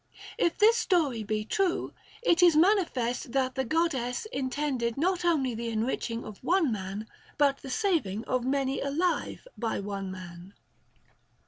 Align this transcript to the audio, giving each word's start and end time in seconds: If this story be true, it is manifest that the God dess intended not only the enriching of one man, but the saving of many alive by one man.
If 0.39 0.57
this 0.57 0.77
story 0.77 1.21
be 1.21 1.45
true, 1.45 1.93
it 2.23 2.41
is 2.41 2.55
manifest 2.55 3.33
that 3.33 3.53
the 3.53 3.63
God 3.63 3.91
dess 3.91 4.25
intended 4.33 4.97
not 4.97 5.23
only 5.23 5.53
the 5.53 5.69
enriching 5.69 6.25
of 6.25 6.43
one 6.43 6.71
man, 6.71 7.05
but 7.37 7.57
the 7.59 7.69
saving 7.69 8.23
of 8.25 8.43
many 8.43 8.79
alive 8.81 9.47
by 9.59 9.79
one 9.79 10.09
man. 10.09 10.55